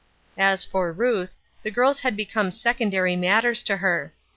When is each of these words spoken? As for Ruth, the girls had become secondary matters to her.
As 0.39 0.63
for 0.63 0.91
Ruth, 0.91 1.37
the 1.61 1.69
girls 1.69 1.99
had 1.99 2.17
become 2.17 2.49
secondary 2.49 3.15
matters 3.15 3.61
to 3.61 3.77
her. 3.77 4.15